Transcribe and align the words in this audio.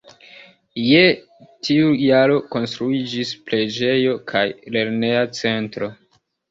Je 0.85 1.01
tiu 1.67 1.91
jaro 2.05 2.39
konstruiĝis 2.57 3.37
preĝejo 3.51 4.19
kaj 4.35 4.47
lerneja 4.79 5.27
centro. 5.45 5.97